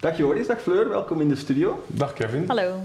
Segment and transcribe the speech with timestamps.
[0.00, 1.84] Dag Joris, dag Fleur, welkom in de studio.
[1.86, 2.44] Dag Kevin.
[2.46, 2.80] Hallo.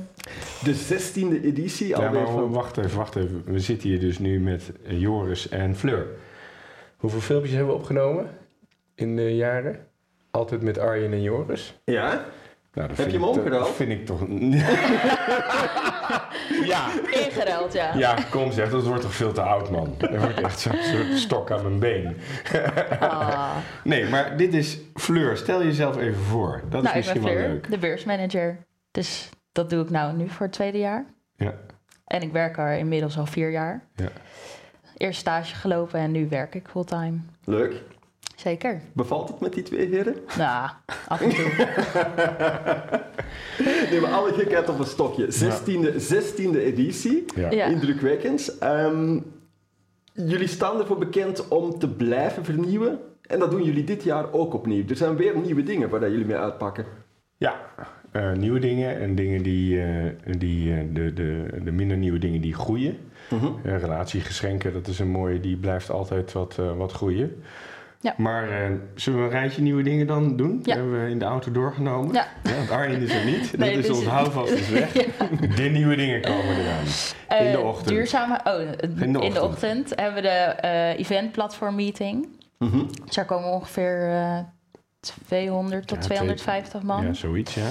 [0.63, 2.51] De 16e editie Ja, alweer maar van...
[2.51, 3.43] wacht even, wacht even.
[3.45, 6.07] We zitten hier dus nu met eh, Joris en Fleur.
[6.97, 8.29] Hoeveel filmpjes hebben we opgenomen
[8.95, 9.87] in de jaren?
[10.31, 11.79] Altijd met Arjen en Joris.
[11.85, 12.25] Ja?
[12.73, 13.65] Nou, dat Heb je hem omgeruild?
[13.65, 14.27] Dat vind ik toch...
[16.73, 16.87] ja.
[17.11, 17.93] Ingeruild, ja.
[17.95, 19.95] Ja, kom zeg, dat wordt toch veel te oud, man.
[19.97, 22.17] Dat wordt echt zo'n soort stok aan mijn been.
[22.99, 23.55] Ah.
[23.83, 25.37] Nee, maar dit is Fleur.
[25.37, 26.61] Stel jezelf even voor.
[26.69, 27.69] Dat is Nou, ik ben misschien wel Fleur, leuk.
[27.69, 28.57] de beursmanager.
[28.91, 31.05] Dus dat doe ik nou nu voor het tweede jaar.
[31.35, 31.53] Ja.
[32.05, 33.81] En ik werk er inmiddels al vier jaar.
[33.95, 34.07] Ja.
[34.97, 37.17] Eerst stage gelopen en nu werk ik fulltime.
[37.43, 37.73] Leuk.
[38.35, 38.81] Zeker.
[38.93, 40.15] Bevalt het met die twee heren?
[40.37, 40.69] Nou,
[41.07, 41.49] af en toe.
[43.89, 45.25] Nee, maar alle gekheid op een stokje.
[45.25, 47.25] 16e, 16e editie.
[47.35, 47.51] Ja.
[47.51, 47.65] Ja.
[47.65, 48.57] Indrukwekkend.
[48.59, 49.19] Ehm,
[50.13, 52.99] jullie staan ervoor bekend om te blijven vernieuwen.
[53.21, 54.83] En dat doen jullie dit jaar ook opnieuw.
[54.89, 56.85] Er zijn weer nieuwe dingen waar dat jullie mee uitpakken.
[57.37, 57.55] Ja,
[58.11, 62.41] eh, nieuwe dingen en dingen die, eh, die eh, de, de, de minder nieuwe dingen
[62.41, 62.97] die groeien.
[63.29, 63.45] Mhm.
[63.63, 67.43] Eh, relatiegeschenken, dat is een mooie, die blijft altijd wat, eh, wat groeien.
[68.05, 68.13] Ja.
[68.17, 70.59] Maar eh, zullen we een rijtje nieuwe dingen dan doen?
[70.63, 70.75] Ja.
[70.75, 72.13] Hebben we in de auto doorgenomen?
[72.13, 72.27] Ja.
[72.43, 73.57] want Arjen is er niet.
[73.57, 74.91] Nee, dat is dus- ons houvast is weg.
[75.55, 76.83] De nieuwe dingen komen eraan.
[77.45, 77.87] In de Eh, ochtend.
[77.87, 78.61] Duurzame, oh,
[78.99, 79.39] in de, ochtend.
[79.43, 80.27] ochtend hebben we de
[80.67, 82.27] eh event platform meeting.
[83.05, 84.39] Dus daar komen ongeveer eh
[85.27, 87.05] 200 tot Ja, 250 man.
[87.05, 87.67] Ja, zoiets, ja.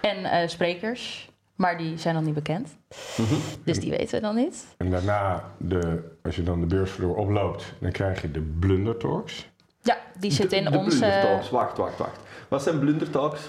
[0.00, 2.76] En eh, sprekers, maar die zijn nog niet bekend.
[3.16, 3.34] Mhm.
[3.64, 4.66] Dus die weten we dan niet.
[4.76, 9.50] En daarna, de, als je dan de beursvloer oploopt, dan krijg je de Blunder Talks.
[9.82, 10.98] Ja, die zit De- in de onze...
[10.98, 11.50] blundertalks.
[11.50, 12.18] Wacht, wacht, wacht.
[12.48, 13.40] Wat zijn blundertalks?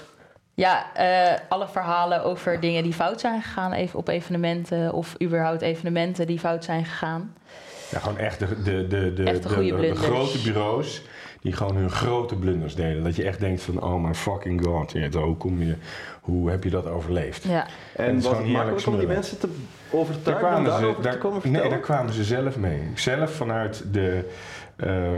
[0.54, 4.92] Ja, eh, alle verhalen over dingen die fout zijn gegaan even op evenementen...
[4.92, 7.34] of überhaupt evenementen die fout zijn gegaan.
[7.90, 11.02] Ja, gewoon echt de, de, de, de, Echt de de, de- de grote bureaus
[11.40, 13.04] die gewoon hun grote blunders deden.
[13.04, 14.92] Dat je echt denkt van, oh my fucking god.
[14.92, 15.74] Ja, hoe, kom je,
[16.20, 17.42] hoe heb je dat overleefd?
[17.44, 19.48] Ja, En was het makkelijk om die mensen te
[19.90, 22.90] Daar overtuigen om kwamen, daarover ze, te daar, komen nee, daar kwamen ze zelf mee.
[22.94, 24.30] Zelf vanuit de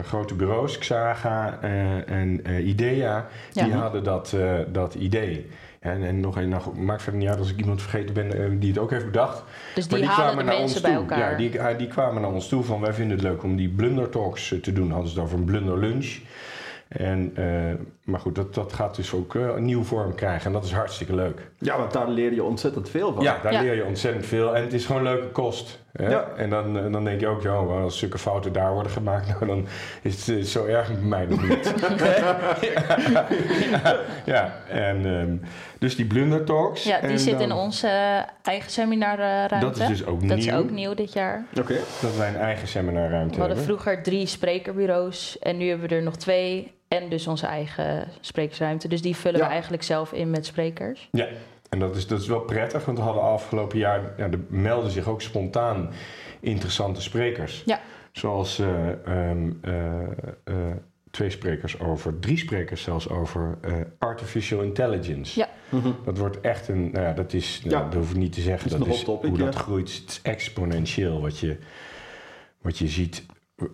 [0.03, 5.47] grote bureaus, Xaga eh, en eh, Idea, die hadden dat, eh, dat idee.
[5.81, 8.51] En, en nog een, nou, maakt verder niet uit als ik iemand vergeten ben eh,
[8.59, 9.43] die het ook heeft bedacht.
[9.75, 11.01] dus Maar die, de naar mensen ons bij toe.
[11.01, 11.31] elkaar.
[11.31, 13.69] Ja, die, ah, die kwamen naar ons toe van wij vinden het leuk om die
[13.69, 14.91] blunder talks eh, te doen.
[14.91, 16.19] Hadden ze het over een blunder lunch.
[16.89, 17.45] En, eh,
[18.05, 20.73] maar goed, dat, dat gaat dus ook eh, een nieuwe vorm krijgen en dat is
[20.73, 21.51] hartstikke leuk.
[21.59, 23.23] Ja, want daar leer je ontzettend veel van.
[23.23, 23.61] Ja, daar Ja.
[23.61, 25.85] leer je ontzettend veel en het is gewoon leuke kost.
[25.97, 26.09] Hè?
[26.11, 26.29] Ja.
[26.37, 29.27] En dan, eh, dan denk je ook, ja, wel, als zulke fouten daar worden gemaakt,
[29.31, 29.67] nou, dan
[30.03, 31.75] is het eh, zo erg bij mij nog niet.
[31.87, 33.27] ja,
[34.35, 35.41] ja, en um,
[35.79, 36.85] dus die blunder talks.
[36.85, 39.59] Ja, die en zit dan- in onze eh, eigen seminarruimte.
[39.59, 40.47] Dat is dus ook Dat nieuw.
[40.47, 41.45] is ook nieuw dit jaar.
[41.61, 41.75] Oké.
[42.03, 43.65] Dat wij een eigen seminarruimte We hadden hebben.
[43.77, 46.75] vroeger drie sprekerbureaus en nu hebben we er nog twee.
[46.89, 48.89] En dus onze eigen sprekersruimte.
[48.89, 49.47] Dus die vullen Ja.
[49.47, 51.09] we eigenlijk zelf in met sprekers.
[51.13, 51.27] Ja,
[51.71, 54.91] en dat is, dat is wel prettig, want we hadden afgelopen jaar, ja, er melden
[54.91, 55.91] zich ook spontaan
[56.41, 57.63] interessante sprekers.
[57.67, 57.81] Ja.
[58.13, 60.03] Zoals eh, ehm, eh,
[60.45, 60.55] eh,
[61.11, 65.39] twee sprekers over, drie sprekers zelfs over eh, artificial intelligence.
[65.39, 65.49] Ja.
[65.69, 65.89] Mhm.
[66.05, 67.85] Dat wordt echt een, nou ja, dat is, nou, Ja.
[67.85, 69.45] dat hoef ik niet te zeggen, Dat dat is topic, hoe ja.
[69.45, 69.95] dat groeit.
[70.01, 71.57] Het is exponentieel wat je,
[72.63, 73.27] wat je ziet.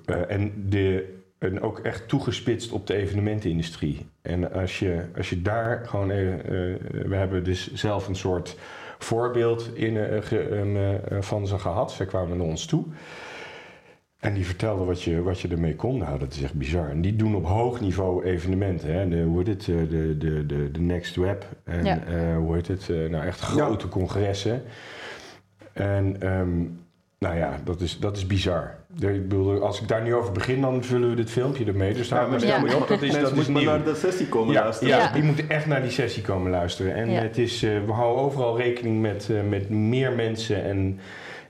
[0.05, 4.07] Eh, en, de, en ook echt toegespitst op de evenementenindustrie.
[4.23, 6.51] En als je, als je daar gewoon, even, eh,
[7.09, 8.57] we hebben dus zelf een soort
[8.99, 11.93] voorbeeld in, eh, ge- eh, van ze gehad.
[11.93, 12.85] Zij kwamen naar ons toe.
[14.19, 15.99] En die vertelden wat je, wat je ermee kon.
[15.99, 16.89] Nou, dat is echt bizar.
[16.91, 18.93] En die doen op hoog niveau evenementen.
[18.95, 19.09] Hè?
[19.09, 19.69] De, hoe heet het?
[19.69, 21.45] eh, De, de, de, de Next Web.
[21.65, 21.99] En Ja.
[22.05, 22.89] eh, hoe heet het?
[22.91, 24.63] Eh, nou, echt grote congressen.
[25.73, 26.61] En ehm,
[27.23, 28.75] nou ja, dat is, dat is bizar.
[28.99, 31.95] Ik bedoel, als ik daar nu over begin, dan vullen we dit filmpje ermee.
[31.95, 32.63] Dus daar maar maar Ja.
[32.63, 32.89] niet op.
[32.89, 33.71] Dat is, Mensen dat is moeten maar nieuw.
[33.73, 34.89] naar de sessie komen Ja, luisteren.
[34.97, 35.13] ja, Ja.
[35.13, 36.95] die moeten echt naar die sessie komen luisteren.
[36.95, 37.21] En Ja.
[37.21, 40.99] het is, eh, we houden overal rekening met, eh, met meer mensen en,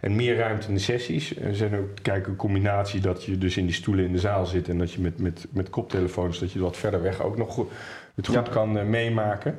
[0.00, 1.36] en meer ruimte in de sessies.
[1.36, 4.46] Er zijn ook, kijk, een combinatie dat je dus in die stoelen in de zaal
[4.46, 7.52] zit en dat je met, met, met koptelefoons, dat je wat verder weg ook nog
[7.52, 7.70] goed,
[8.14, 8.52] het goed Ja.
[8.52, 9.58] kan eh, meemaken.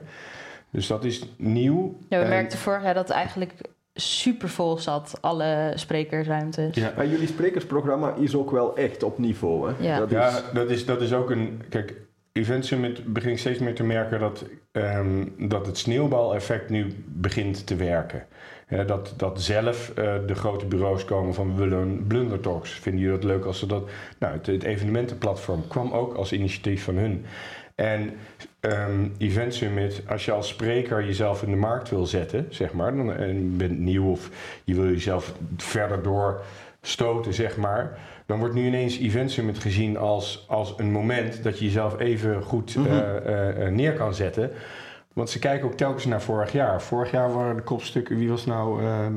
[0.70, 1.98] Dus dat is nieuw.
[2.10, 3.52] Ja, we En- merkten vorig jaar dat eigenlijk
[3.94, 6.76] super vol zat, alle sprekersruimtes.
[6.76, 6.94] Ja.
[6.96, 9.70] Maar jullie sprekersprogramma is ook wel echt op niveau.
[9.70, 9.88] Hè?
[9.88, 10.00] Ja.
[10.00, 11.62] Dat is, Ja, dat is, dat is ook een.
[11.70, 11.94] Kijk,
[12.32, 17.76] Event Summit begint steeds meer te merken dat, ehm, dat het sneeuwbaleffect nu begint te
[17.76, 18.26] werken.
[18.66, 22.72] Hè, dat, dat zelf eh, de grote bureaus komen van we willen een blunder talks.
[22.72, 23.90] Vinden jullie dat leuk als ze dat.
[24.20, 27.26] Nou, het, het evenementenplatform kwam ook als initiatief van hun.
[27.76, 28.14] En
[28.60, 32.96] ehm, Event Summit, als je als spreker jezelf in de markt wil zetten, zeg maar,
[32.96, 34.30] dan, en je bent nieuw of
[34.64, 40.46] je wil jezelf verder doorstoten, zeg maar, dan wordt nu ineens Event Summit gezien als,
[40.48, 42.88] als een moment dat je jezelf even goed Mhm.
[42.88, 44.52] eh, eh, eh, neer kan zetten.
[45.14, 46.82] Want ze kijken ook telkens naar vorig jaar.
[46.82, 48.84] Vorig jaar waren de kopstukken, wie was nou...
[48.84, 49.14] ehm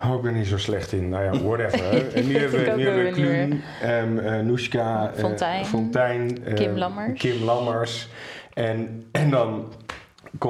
[0.00, 1.08] oh, ik ben niet zo slecht in.
[1.08, 2.06] Nou ja, whatever.
[2.14, 7.20] En nu hebben we, nu hebben ehm, eh, Noeska, eh, Fontijn, Fontijn eh, Kim Lammers.
[7.20, 8.08] Kim Lammers.
[8.52, 9.72] En, en dan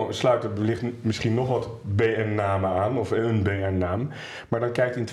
[0.09, 4.09] sluit er wellicht misschien nog wat BN-namen aan, of een BN-naam.
[4.49, 5.05] Maar dan kijkt in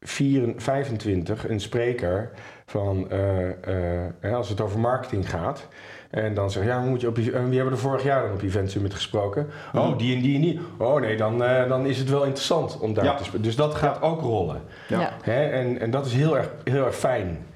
[0.00, 2.30] 2025 een spreker
[2.66, 5.68] van, eh, eh, hè, als het over marketing gaat.
[6.10, 8.32] En dan zeg je, ja, moet je op, eh, wie hebben er vorig jaar dan
[8.32, 9.48] op Event Summit gesproken?
[9.74, 10.60] Oh, die en die en die.
[10.78, 13.14] Oh nee, dan, eh, dan is het wel interessant om daar Ja.
[13.14, 13.46] te spreken.
[13.46, 14.62] Dus dat gaat ook rollen.
[14.88, 15.12] Ja.
[15.22, 15.44] Hè?
[15.44, 17.46] En, en dat is heel erg, heel erg fijn.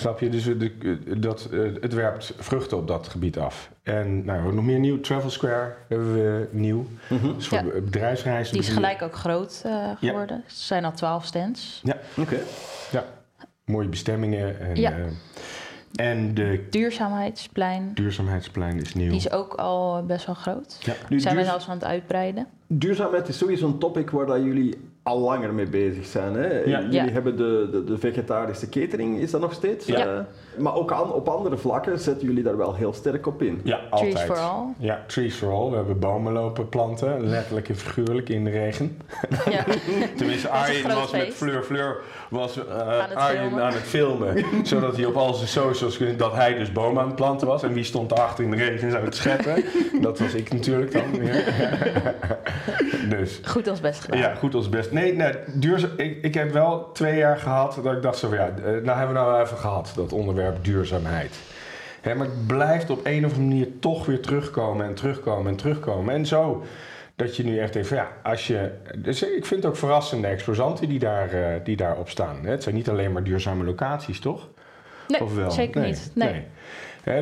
[0.00, 0.28] Snap je?
[0.28, 3.70] Dus de, de- dat, eh, het werpt vruchten op dat gebied af.
[3.82, 5.00] En nou, nog meer nieuw.
[5.00, 6.86] Travel Square hebben we nieuw.
[7.36, 7.64] Dus voor Ja.
[7.64, 8.52] be- bedrijfsreizen.
[8.54, 10.36] Die is gelijk ook groot eh, geworden.
[10.36, 11.82] Er zijn al twaalf stands.
[12.18, 12.36] Oké.
[13.64, 14.60] Mooie bestemmingen.
[14.60, 14.92] En, Ja.
[14.92, 17.90] eh, en de Duurzaamheidsplein.
[17.94, 19.08] duurzaamheidsplein is nieuw.
[19.08, 20.76] Die is ook al best wel groot.
[20.80, 20.92] Ja.
[21.08, 22.46] Nu, Zijn we zelfs aan het uitbreiden.
[22.66, 26.34] Duurzaamheid is sowieso een topic waar dat jullie al langer mee bezig zijn.
[26.34, 26.48] Hè?
[26.58, 26.80] Ja.
[26.80, 27.08] Jullie Ja.
[27.10, 29.86] hebben de, de, de vegetarische catering, is dat nog steeds?
[29.86, 30.06] Ja.
[30.06, 30.18] Eh,
[30.62, 33.60] maar ook aan, op andere vlakken zetten jullie daar wel heel sterk op in.
[33.64, 34.10] Ja, altijd.
[34.14, 34.64] Trees for All.
[34.78, 35.70] Ja, trees for all.
[35.70, 38.96] We hebben bomen lopen planten, letterlijk en figuurlijk in de regen.
[39.50, 39.64] Ja.
[40.16, 41.34] Tenminste, Arjen was met.
[41.34, 41.96] Fleur Fleur
[42.30, 42.64] was, eh,
[43.00, 43.62] het Arjen filmen.
[43.64, 44.44] aan het filmen.
[44.66, 47.62] zodat hij op al zijn socials kon- dat hij dus bomen aan het planten was.
[47.62, 49.64] En wie stond achter in de regen aan het scheppen?
[50.02, 51.44] Dat was ik natuurlijk dan weer.
[53.08, 53.40] dus.
[53.44, 54.18] Goed als best gedaan.
[54.20, 54.92] Ja, goed als best.
[54.98, 58.38] Nee, nee duurzaam, ik, ik heb wel twee jaar gehad dat ik dacht zo van
[58.38, 61.36] ja, eh, nou hebben we nou even gehad, dat onderwerp duurzaamheid.
[62.00, 65.56] Hè, maar het blijft op een of andere manier toch weer terugkomen en terugkomen en
[65.56, 66.14] terugkomen.
[66.14, 66.64] En zo
[67.16, 68.70] dat je nu echt denkt van ja, als je...
[68.96, 72.38] Dus ik vind het ook verrassende exposanten die, daar, eh, die daarop staan.
[72.42, 72.50] Hè.
[72.50, 74.48] Het zijn niet alleen maar duurzame locaties, toch?
[75.08, 75.50] Nee, Of wel?
[75.50, 76.10] zeker niet.
[76.14, 76.44] Nee.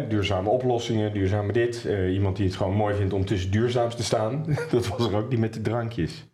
[0.08, 1.84] Duurzame oplossingen, duurzame dit.
[1.84, 4.44] Eh, iemand die het gewoon mooi vindt om tussen duurzaams te staan.
[4.70, 6.26] Dat was er ook die met de drankjes.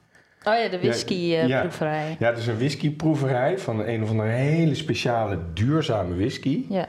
[0.45, 2.17] Oh ja, de Ja, whisky-proeverij.
[2.19, 6.65] Ja, het is een whiskyproeverij van een of andere hele speciale duurzame whisky.
[6.69, 6.87] Ja.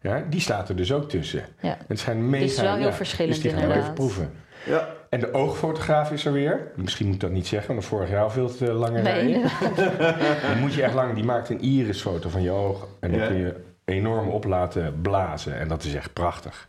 [0.00, 1.44] Ja, die staat er dus ook tussen.
[1.60, 1.76] Ja.
[1.88, 4.30] Het zijn mega, Het is wel heel ja, verschillend dus die gaan we even proeven.
[4.66, 4.88] Ja.
[5.10, 6.72] En de oogfotograaf is er weer.
[6.76, 9.32] Misschien moet ik dat niet zeggen, want vorig jaar veel te lange Nee.
[10.48, 12.86] Dan moet je echt lang, die maakt een irisfoto van je oog.
[13.00, 13.26] En dan Ja.
[13.26, 13.54] kun je
[13.84, 15.58] enorm op laten blazen.
[15.58, 16.68] En dat is echt prachtig.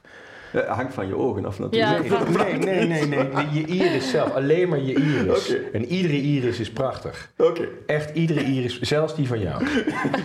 [0.68, 2.08] Hangt van je ogen af natuurlijk.
[2.10, 3.46] Ja, Nee, nee, nee, nee, nee.
[3.52, 4.34] Je iris zelf.
[4.34, 5.52] Alleen maar je iris.
[5.54, 5.60] Oké.
[5.74, 7.30] En iedere iris is prachtig.
[7.38, 7.68] Oké.
[7.86, 9.64] Echt iedere iris, zelfs die van jou.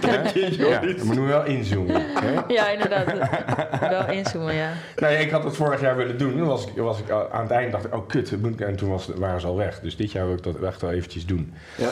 [0.00, 0.96] Ja, je, ja Joris.
[0.96, 2.02] dan moet je wel inzoomen.
[2.14, 2.40] Hè?
[2.54, 3.06] Ja, inderdaad.
[3.90, 4.70] wel inzoomen, ja.
[4.96, 6.36] Nou ja, ik had het vorig jaar willen doen.
[6.36, 8.40] Toen was ik, was ik aan het eind dacht ik, oh kut.
[8.40, 9.80] moet ik- En toen was, waren ze al weg.
[9.80, 11.52] Dus dit jaar wil ik dat echt wel eventjes doen.
[11.76, 11.90] Ja.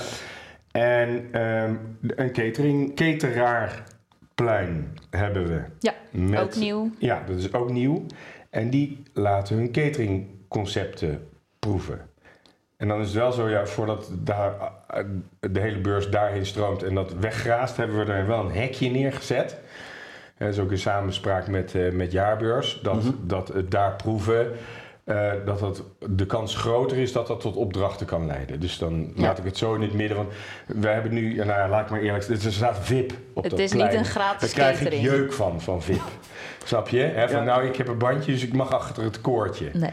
[0.73, 1.75] En ehm,
[2.17, 2.95] een catering,
[4.47, 5.61] cateraarplein hebben we.
[5.79, 6.91] Ja, Met- ook nieuw.
[6.99, 8.07] Ja, dat is ook nieuw.
[8.51, 11.29] En die laten hun cateringconcepten
[11.59, 12.01] proeven.
[12.77, 14.55] En dan is het wel zo, ja, voordat daar,
[14.89, 15.05] eh,
[15.41, 19.59] de hele beurs daarheen stroomt en dat weggraast, hebben we er wel een hekje neergezet.
[20.39, 23.13] Dat is ook in samenspraak met, eh, met Jaarbeurs, dat, Mhm.
[23.23, 24.47] dat het daar proeven,
[25.05, 28.61] eh, dat dat de kans groter is dat dat tot opdrachten kan leiden.
[28.61, 29.23] Dus dan Ja.
[29.23, 30.29] laat ik het zo in het midden, want
[30.67, 33.43] we hebben nu, ja, nou ja, laat ik maar eerlijk zeggen, er staat VIP op
[33.43, 33.89] Het dat is plein.
[33.89, 36.03] niet een gratis Daar krijg ik jeuk van, van VIP.
[36.65, 36.99] Snap je?
[37.01, 37.45] Hè, van Ja.
[37.45, 39.71] nou, ik heb een bandje, dus ik mag achter het koordje.
[39.73, 39.91] Nee.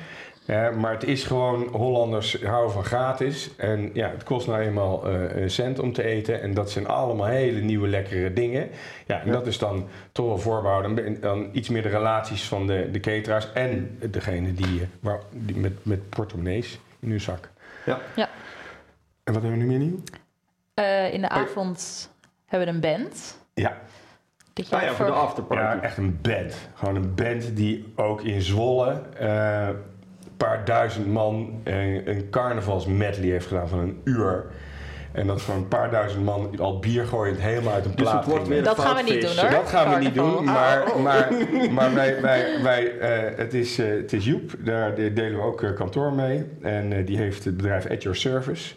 [0.48, 3.56] Ja, maar het is gewoon, Hollanders houden van gratis.
[3.58, 6.42] En ja, het kost nou eenmaal eh, een cent om te eten.
[6.42, 8.70] En dat zijn allemaal hele nieuwe lekkere dingen.
[9.06, 9.32] Ja, en Ja.
[9.32, 11.06] dat is dan toch wel voorbehouden.
[11.06, 15.20] En dan iets meer de relaties van de, de cateraars en degene die, eh, waar,
[15.32, 17.50] die met, met portemonnees in hun zak.
[17.86, 18.00] Ja.
[18.16, 18.30] Ja.
[19.24, 20.00] En wat hebben we nu meer nieuw?
[20.74, 22.10] Eh, in de avond
[22.46, 23.38] hebben we een band.
[23.54, 23.78] Ja,
[24.54, 25.64] Dit jaar Ah ja, voor de afterparty.
[25.64, 26.56] ja, echt een band.
[26.74, 29.70] Gewoon een band die ook in Zwolle eh,
[30.38, 34.46] paar duizend man een, een carnavalsmedley heeft gedaan van een uur.
[35.12, 38.26] En dat voor een paar duizend man al bier gooiend helemaal uit een Dus plaat
[38.26, 39.50] het wordt Dat gaan we niet doen, hoor.
[39.50, 41.32] Dat gaan we niet doen, maar, maar,
[41.72, 45.64] maar wij, wij, wij, eh, het, is, eh, het is Joep, daar delen we ook
[45.64, 46.46] eh, kantoor mee.
[46.62, 48.74] En eh, die heeft het bedrijf At Your Service.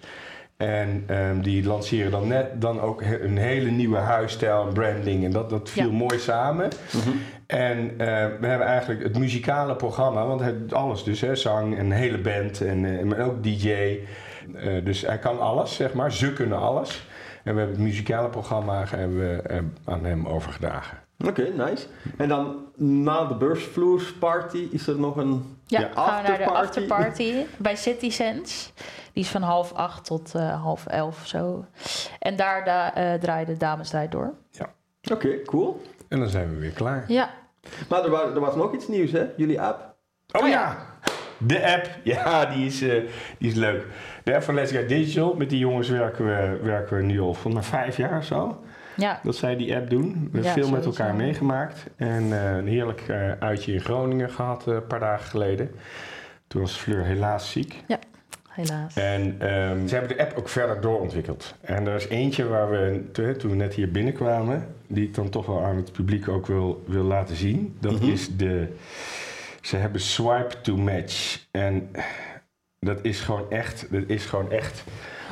[0.61, 5.25] En ehm, die lanceren dan net dan ook he- een hele nieuwe huisstijl en branding.
[5.25, 5.93] En dat, dat viel Ja.
[5.97, 6.69] mooi samen.
[6.93, 7.11] Mhm.
[7.47, 8.07] En eh,
[8.41, 12.61] we hebben eigenlijk het muzikale programma, want het, alles dus, hè, zang, een hele band
[12.61, 13.99] en eh, maar ook DJ.
[14.55, 16.13] Eh, dus hij kan alles, zeg maar.
[16.13, 17.07] Ze kunnen alles.
[17.45, 20.99] En we hebben het muzikale programma hebben we, eh, aan hem overgedragen.
[21.27, 21.87] Oké, nice.
[22.17, 25.59] En dan na de beursvloersparty is er nog een...
[25.67, 27.45] Ja, Ja, gaan we naar de afterparty.
[27.57, 28.71] bij City Sense.
[29.13, 31.65] Die is van half acht tot eh, half elf of zo.
[32.19, 34.35] En daar da, eh, draaien de dames door.
[35.13, 35.83] Oké, cool.
[36.09, 37.05] En dan zijn we weer klaar.
[37.09, 37.31] Ja,
[37.89, 39.27] Maar er, wa- er was nog iets nieuws, hè?
[39.37, 39.95] Jullie app.
[40.33, 40.55] Oh Oh ja!
[40.55, 40.77] ja.
[41.39, 43.03] De app, ja, die is, eh,
[43.39, 43.87] die is leuk.
[44.25, 47.35] De app van Let's Get Digital, met die jongens werken we, werken we nu al
[47.35, 48.61] voor maar vijf jaar of zo.
[49.01, 50.13] Ja, Dat zij die app doen.
[50.13, 51.13] We hebben Ja, veel met elkaar ja.
[51.15, 51.85] meegemaakt.
[51.97, 55.71] En eh, een heerlijk eh, uitje in Groningen gehad eh, een paar dagen geleden.
[56.47, 57.85] Toen was Fleur helaas ziek.
[58.51, 58.97] helaas.
[58.97, 61.55] En ehm, ze hebben de app ook verder doorontwikkeld.
[61.61, 65.29] En er is eentje waar we, toen toen we net hier binnenkwamen, die ik dan
[65.29, 67.77] toch wel aan het publiek ook wil, wil laten zien.
[67.81, 68.11] Dat Mhm.
[68.11, 68.77] is de.
[69.61, 71.47] Ze hebben swipe to match.
[71.51, 71.91] En
[72.79, 74.85] dat is gewoon echt, dat is gewoon echt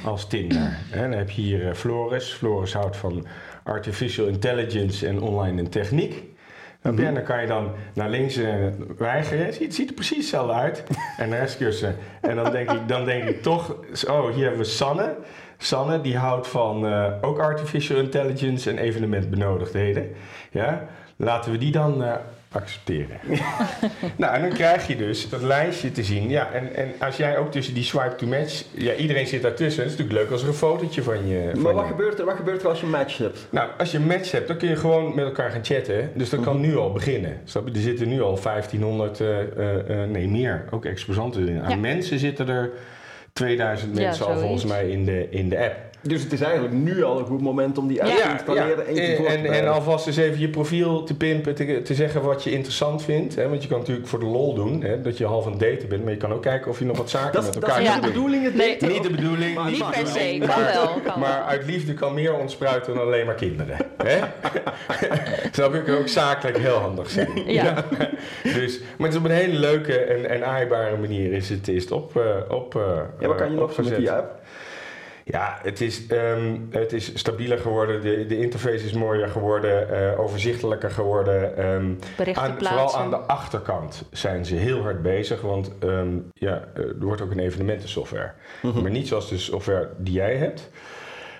[0.04, 0.76] als Tinder.
[0.90, 2.32] En dan heb je hier Floris.
[2.32, 3.26] Floris houdt van
[3.68, 6.24] artificial intelligence en online en techniek.
[6.82, 7.04] Mhm.
[7.04, 8.54] En dan kan je dan naar links eh,
[8.98, 9.46] weigeren.
[9.46, 10.84] Het ziet, er precies hetzelfde uit.
[11.18, 11.96] En kussen.
[12.20, 13.76] En dan denk ik, dan denk ik toch...
[14.08, 15.16] Oh, hier hebben we Sanne.
[15.58, 20.08] Sanne die houdt van eh, ook artificial intelligence en evenementbenodigdheden.
[20.50, 20.86] Ja?
[21.16, 22.14] Laten we die dan eh,
[22.52, 23.18] accepteren.
[24.16, 26.28] nou, en dan krijg je dus dat lijstje te zien.
[26.28, 28.64] Ja, en, en als jij ook tussen die swipe to match...
[28.74, 29.82] Ja, iedereen zit daartussen.
[29.82, 31.50] Het is natuurlijk leuk als er een fotootje van je...
[31.52, 33.46] van Maar wat je- gebeurt, er, wat gebeurt er als je een match hebt?
[33.50, 36.10] nou, als je een match hebt, dan kun je gewoon met elkaar gaan chatten.
[36.14, 36.66] Dus dat kan Mhm.
[36.66, 37.40] nu al beginnen.
[37.44, 37.74] Snap je?
[37.74, 41.62] Er zitten nu al 1500, eh, eh, eh, nee meer, ook exposanten in.
[41.62, 41.76] Aan Ja.
[41.76, 42.70] mensen zitten er
[43.32, 45.76] 2000 Ja, mensen al volgens mij in de, in de app.
[46.02, 48.24] Dus het is eigenlijk nu al een goed moment om die app Ja.
[48.26, 51.94] te installeren en te en, en, alvast eens even je profiel te pimpen, te, te
[51.94, 53.34] zeggen wat je interessant vindt.
[53.34, 53.48] Hè?
[53.48, 55.00] Want je kan natuurlijk voor de lol doen, hè?
[55.00, 56.02] dat je half aan het daten bent.
[56.04, 57.76] Maar je kan ook kijken of je nog wat zaken Dat is, met dat is
[57.86, 58.76] elkaar de bedoeling, het Nee.
[58.80, 59.54] Niet de bedoeling.
[59.54, 61.00] Maar- Niet maar- per se, maar- maar wel.
[61.04, 63.76] Kan Maar uit liefde kan meer ontspruiten dan alleen maar kinderen.
[63.96, 64.18] Hè?
[65.52, 65.82] Snap je?
[65.82, 67.28] Kan ook zakelijk heel handig zijn.
[67.46, 67.84] Ja.
[68.42, 71.82] Dus, maar het is op een hele leuke en, en aaibare manier is het, is
[71.82, 72.22] het op, eh,
[72.56, 72.82] op eh,
[73.20, 74.40] Ja, wat kan je eh, nog zo met die app?
[75.30, 78.00] Ja, het is, ehm, het is stabieler geworden.
[78.00, 79.90] De, de interface is mooier geworden.
[80.12, 81.56] eh, overzichtelijker geworden.
[81.56, 82.78] ehm, Berichten aan, plaatsen.
[82.88, 85.40] vooral aan de achterkant zijn ze heel hard bezig.
[85.40, 88.32] Want ehm, ja, eh, er wordt ook een evenementensoftware.
[88.62, 88.82] Mhm.
[88.82, 90.70] Maar niet zoals de software die jij hebt.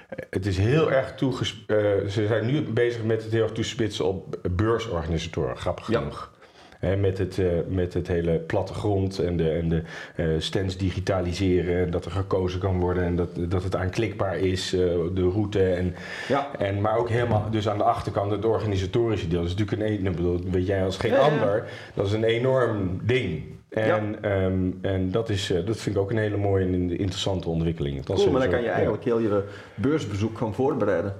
[0.09, 2.12] Eh, Het is heel erg toegespitst.
[2.14, 5.99] ze zijn nu bezig met het heel erg toespitsen op beursorganisatoren, grappig Ja.
[5.99, 6.30] genoeg.
[6.78, 9.82] Hè, met, het, eh, met het hele plattegrond en de, en de
[10.16, 11.85] eh, stands digitaliseren.
[11.85, 14.80] En dat er gekozen kan worden en dat, dat het aanklikbaar is, eh,
[15.14, 15.62] de route.
[15.62, 15.94] En,
[16.28, 16.50] Ja.
[16.58, 19.40] en, maar ook helemaal, dus aan de achterkant het organisatorische deel.
[19.40, 21.32] Dat is natuurlijk een, ik bedoel, weet jij als geen Ja, ja.
[21.32, 23.42] ander, dat is een enorm ding.
[23.68, 28.04] En, ehm, en dat, is, dat vind ik ook een hele mooie en interessante ontwikkeling.
[28.04, 29.42] Dat Cool, maar dan kan je eigenlijk heel je
[29.75, 31.14] beursbezoek gaan voorbereiden.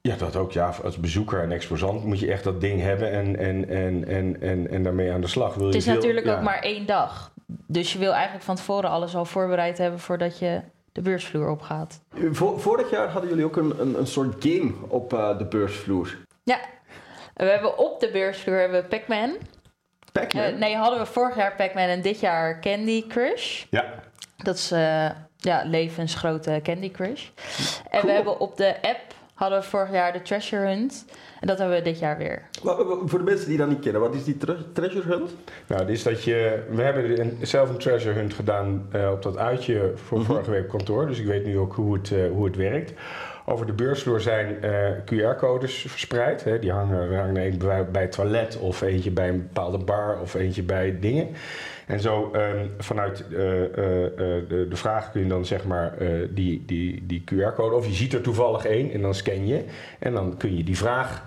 [0.00, 0.52] Ja, dat ook.
[0.52, 4.40] Ja, als bezoeker en exposant moet je echt dat ding hebben en, en, en, en,
[4.40, 5.54] en, en daarmee aan de slag.
[5.54, 6.36] Wil Het je is veel- natuurlijk ja.
[6.36, 7.32] ook maar één dag.
[7.66, 10.60] Dus je wil eigenlijk van tevoren alles al voorbereid hebben voordat je
[10.92, 12.00] de beursvloer opgaat.
[12.30, 16.16] Vo- vorig jaar hadden jullie ook een, een, een soort game op eh, de beursvloer.
[16.44, 16.58] Ja.
[17.34, 19.36] We hebben op de beursvloer hebben we Pac-Man.
[20.12, 20.42] Pac-Man?
[20.42, 23.64] Eh, nee, hadden we vorig jaar Pac-Man en dit jaar Candy Crush.
[23.70, 23.84] Ja,
[24.36, 27.26] Dat is eh, ja, levensgrote Candy Crush.
[27.90, 28.02] En Cool.
[28.02, 29.00] we hebben op de app
[29.38, 31.04] hadden we vorig jaar de Treasure Hunt.
[31.40, 32.42] En dat hebben we dit jaar weer.
[32.62, 35.30] Maar, voor de mensen die dat niet kennen, wat is die tre- treasure hunt?
[35.66, 36.62] nou, dit is dat je.
[36.70, 40.26] We hebben een, zelf een treasure hunt gedaan eh, op dat uitje voor Mhm.
[40.26, 41.06] vorige week op kantoor.
[41.06, 42.92] Dus ik weet nu ook hoe het, eh, hoe het werkt.
[43.48, 46.44] Over de beursvloer zijn eh, QR-codes verspreid.
[46.44, 46.58] Hè.
[46.58, 50.34] Die hangen, hangt er een bij, het toilet, of eentje bij een bepaalde bar, of
[50.34, 51.28] eentje bij dingen.
[51.86, 53.72] En zo ehm, vanuit eh, eh,
[54.48, 55.94] de, de vraag kun je dan zeg maar
[56.30, 59.64] die, die, die QR-code, of je ziet er toevallig één en dan scan je.
[59.98, 61.24] En dan kun je die vraag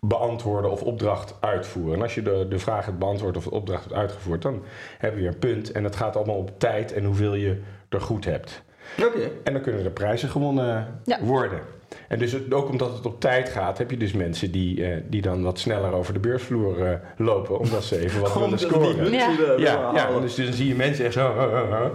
[0.00, 1.94] beantwoorden of opdracht uitvoeren.
[1.94, 4.62] En als je de, de vraag hebt beantwoord of de opdracht hebt uitgevoerd, dan
[4.98, 5.72] heb je een punt.
[5.72, 8.66] En het gaat allemaal op tijd en hoeveel je er goed hebt.
[9.06, 9.30] Oké.
[9.44, 11.18] En dan kunnen er prijzen gewonnen Ja.
[11.22, 11.60] worden.
[12.08, 14.96] En dus het- ook omdat het op tijd gaat, heb je dus mensen die, eh,
[15.08, 19.10] die dan wat sneller over de beursvloer eh, lopen, omdat ze even wat willen scoren.
[19.12, 19.30] Ja.
[19.38, 20.20] Ja, ja halen.
[20.20, 21.34] dus dan zie je mensen echt zo.
[21.36, 21.86] uh, uh, uh.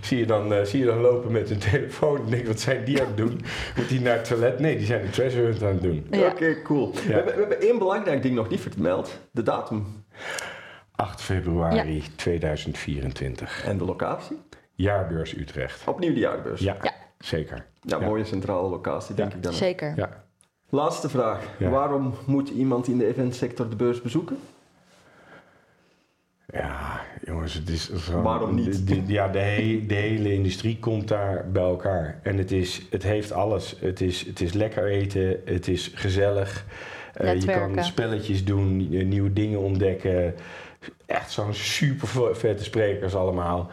[0.00, 2.16] Zie, je dan, eh, zie je dan lopen met hun telefoon.
[2.24, 3.40] En denk, wat zijn die aan het doen?
[3.76, 4.58] Moet die naar het toilet?
[4.58, 6.06] Nee, die zijn de treasure hunt aan het doen.
[6.10, 6.26] Ja.
[6.28, 6.92] Oké, cool.
[6.92, 9.18] We, hebben, we hebben één belangrijk ding nog niet vermeld.
[9.32, 9.86] De datum
[10.96, 13.64] 8 februari 2024.
[13.66, 14.36] en de locatie.
[14.80, 15.88] Jaarbeurs Utrecht.
[15.88, 16.60] Opnieuw de jaarbeurs.
[16.60, 16.92] Ja, Ja.
[17.18, 17.64] zeker.
[17.82, 18.06] Ja, Ja.
[18.06, 19.36] mooie centrale locatie, denk Ja.
[19.36, 19.52] ik dan.
[19.52, 19.92] Zeker.
[19.96, 20.24] Ja.
[20.68, 21.44] Laatste vraag.
[21.58, 21.68] Ja.
[21.68, 24.38] Waarom moet iemand in de eventsector de beurs bezoeken?
[26.52, 28.86] Ja, jongens, het is gewoon- Waarom niet?
[28.88, 32.20] de- de- ja, de, he- de hele industrie komt daar bij elkaar.
[32.22, 33.76] En het, is, het heeft alles.
[33.80, 36.64] Het is, het is lekker eten, het is gezellig.
[37.14, 40.34] Eh, je kan spelletjes doen, eh, nieuwe dingen ontdekken.
[41.06, 43.70] Echt zo'n super vette sprekers allemaal.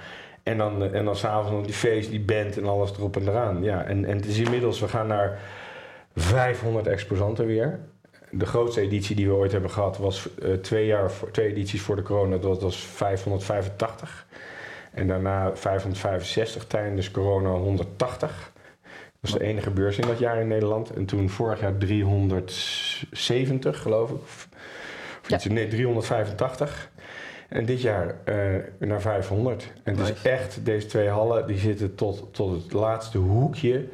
[0.47, 3.27] En dan, eh, en dan s'avonds nog die feest, die band en alles erop en
[3.27, 3.63] eraan.
[3.63, 5.39] Ja, en, en het is inmiddels, we gaan naar
[6.15, 7.79] 500 exposanten weer.
[8.31, 11.95] de grootste editie die we ooit hebben gehad was eh, twee, jaar, twee edities voor
[11.95, 12.37] de corona.
[12.37, 14.25] Dat was 585.
[14.91, 18.51] En daarna 565 tijdens corona 180.
[19.21, 20.93] Dat was de enige beurs in dat jaar in Nederland.
[20.93, 24.15] En toen vorig jaar 370 geloof ik.
[24.21, 24.47] Of
[25.27, 25.35] Ja.
[25.35, 26.89] iets, nee, 385.
[27.47, 29.73] En dit jaar eh, naar 500.
[29.83, 33.85] En het is echt, deze twee hallen die zitten tot, tot het laatste hoekje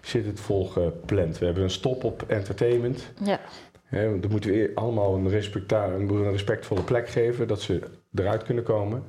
[0.00, 1.38] zit het vol gepland.
[1.38, 3.12] We hebben een stop op entertainment.
[3.24, 3.40] Ja.
[3.84, 7.80] Hè, want dan moeten we allemaal een, respecta- een respectvolle plek geven, dat ze
[8.14, 9.04] eruit kunnen komen.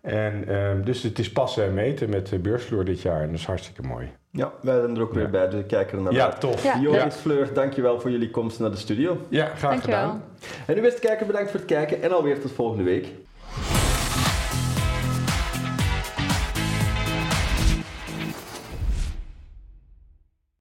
[0.00, 3.38] En, ehm, dus het is passen en meten met de beursvloer dit jaar en dat
[3.38, 4.12] is hartstikke mooi.
[4.38, 6.62] Ja, wij zijn er ook weer bij, dus kijken er naar Ja, tof.
[6.62, 6.78] Ja.
[6.78, 9.16] Joris, Fleur, dankjewel voor jullie komst naar de studio.
[9.28, 10.00] Ja, graag Dankjewel.
[10.00, 10.22] gedaan.
[10.66, 13.06] En u beste kijker, bedankt voor het kijken en alweer tot volgende week.